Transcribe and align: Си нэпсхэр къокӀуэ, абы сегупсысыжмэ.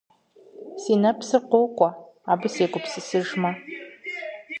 Си 0.81 0.93
нэпсхэр 1.01 1.41
къокӀуэ, 1.51 1.89
абы 2.31 2.47
сегупсысыжмэ. 2.53 3.51